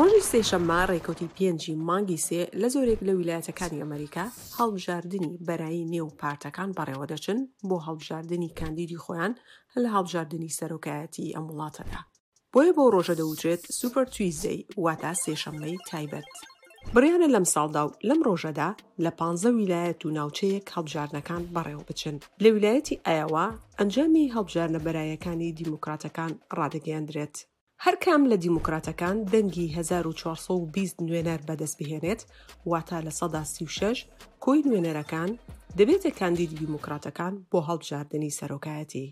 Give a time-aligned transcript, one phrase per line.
[0.00, 4.26] ڕۆژی سێشەممە ڕێکوتی پێنجی مانگی سێ لە زۆرێک لە ویلایەتەکانی ئەمریکا
[4.58, 7.38] هەڵبژاردننی بەرایی نێو پارتەکان بەڕێوە دەچن
[7.68, 9.32] بۆ هەڵبژاردننی کاندیدی خۆیان
[9.82, 12.00] لە هەڵبژاردننی سەرۆکایەتی ئەم وڵاتەدا.
[12.52, 16.28] بۆیە بۆ ڕۆژە دەوترێت سوپەر تویزەی واتە سێشەممەی تایبەت.
[16.94, 18.68] بڕیانە لەم ساڵدا و لەم ڕۆژەدا
[19.04, 19.20] لە پ
[19.58, 23.46] ویلایەت و ناوچەیەک هەڵبژارنەکان بەڕێوە بچن لە ویلایەتی ئایاوا
[23.78, 27.36] ئەنجامی هەڵبژارنە بەرایەکانی دیموکراتەکان ڕدەگەیاندرێت
[27.84, 32.20] هەر کام لە دیموکراتەکان دەنگی 1420 نوێنەر بەدەست بهێنێت
[32.70, 34.06] واتە لە سەدا 36
[34.44, 35.30] کۆی نوێنەرەکان
[35.78, 39.06] دەبێتە کاندید دیموکراتەکان بۆ هەڵبژاردننی سەرۆکایەتی.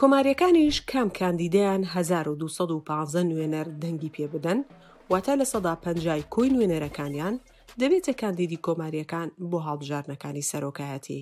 [0.00, 4.58] کۆماریەکانیش کام کاندیدیان 1250 نوێنەر دەنگی پێ بدەن
[5.12, 7.34] واتە لە سەدا پەنجای کۆی نوێنەرەکانیان
[7.80, 11.20] دەبێتە کاندیدی کۆماریەکان بۆ هەڵبژارنەکانی سەرۆکایەتی.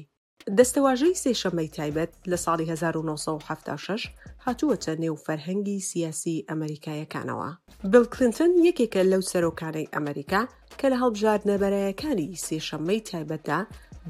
[0.59, 4.03] دەستەواژەی سێشەمەی تایبەت لە ساڵی 1976
[4.47, 7.51] هاتووەتە نێو فەرهەنگی سیاسی ئەمریکایەکانەوە.
[7.93, 10.43] بل کلنتن یەکێکە لەو سەرۆکانەی ئەمریکا
[10.79, 13.59] کە لە هەڵبژار نەبەرایەکانی سێشەمەی تایبەتدا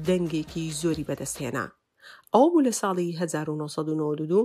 [0.07, 1.65] دەنگێکی زۆری بەدەستهێنا.
[2.33, 4.39] ئەو بوو لە ساڵی 1992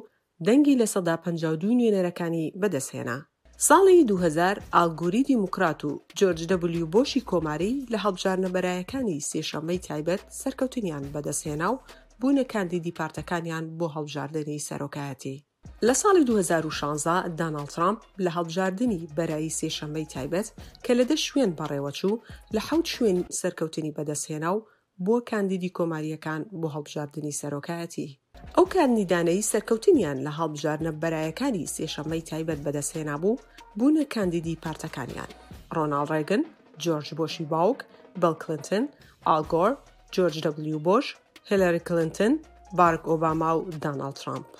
[0.46, 3.18] دەنگی لە سەدا 52 نوێنەرەکانی بەدەستهێنا.
[3.66, 11.68] ساڵی 2000 ئالگوری دیموکرات و جۆرج دەبلی بۆشی کۆماری لە هەڵبژارنەبەرایەکانی سێشەمەی تایبەت سەرکەوتنیان بەدەستهێنا
[11.72, 11.78] و
[12.20, 15.44] بوونە کاندیدی پارتەکانیان بۆ هەڵبژاردننی سەرۆکایەتی.
[15.86, 20.48] لە ساڵی 2016 دانال ترامپ لە هەڵبژاردننی بەرایی سێشەمەی تایبەت
[20.84, 22.20] کە لەدە شوێن بەڕێوەچوو
[22.54, 24.58] لە حوت شوێن سەرکەوتنی بەدەستهێنا و
[25.06, 28.08] بۆ کاندیدی کۆماریەکان بۆ هەڵبژاردننی سەرۆکایەتی.
[28.56, 33.42] ئەو کاندیدانەی سەرکەوتنیان لە هەڵبژارنە بەرایەکانی سێشەمەی تایبەت بەدەستێنا بوو
[33.78, 35.30] بوونە کاندیدی پارتەکانیان.
[35.76, 36.42] ڕۆناڵ ڕێگن،
[36.84, 37.78] جۆرج بۆشی باوک،
[38.22, 38.84] بەل کلنتن،
[39.28, 39.70] ئالگۆر،
[40.14, 41.06] جۆرج دەبلیو بۆش،
[41.50, 42.32] هلەر کلنتن،
[42.78, 44.50] بارک ئۆباما و داناڵ ترامپ.